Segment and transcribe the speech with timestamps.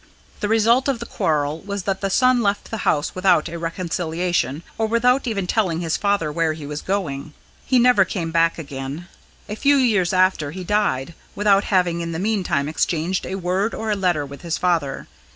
[0.39, 4.63] "The result of the quarrel was that the son left the house without a reconciliation
[4.79, 7.33] or without even telling his father where he was going.
[7.67, 9.07] He never came back again.
[9.47, 13.91] A few years after, he died, without having in the meantime exchanged a word or
[13.91, 15.07] a letter with his father.